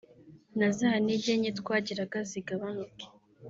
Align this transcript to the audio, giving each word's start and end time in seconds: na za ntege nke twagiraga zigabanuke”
na 0.59 0.67
za 0.77 0.89
ntege 1.03 1.31
nke 1.39 1.51
twagiraga 1.59 2.19
zigabanuke” 2.29 3.05